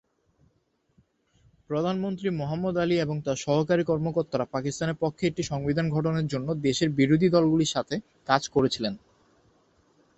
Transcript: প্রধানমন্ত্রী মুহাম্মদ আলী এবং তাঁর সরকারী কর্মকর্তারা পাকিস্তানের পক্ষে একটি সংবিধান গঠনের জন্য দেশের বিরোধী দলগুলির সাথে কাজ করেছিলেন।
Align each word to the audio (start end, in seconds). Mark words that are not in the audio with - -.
প্রধানমন্ত্রী 1.69 2.27
মুহাম্মদ 2.31 2.75
আলী 2.77 2.95
এবং 2.99 3.15
তাঁর 3.21 3.37
সরকারী 3.37 3.83
কর্মকর্তারা 3.83 4.45
পাকিস্তানের 4.45 4.99
পক্ষে 4.99 5.23
একটি 5.27 5.43
সংবিধান 5.43 5.85
গঠনের 5.89 6.27
জন্য 6.27 6.47
দেশের 6.61 6.89
বিরোধী 6.91 7.27
দলগুলির 7.29 7.73
সাথে 7.75 7.95
কাজ 8.27 8.41
করেছিলেন। 8.49 8.93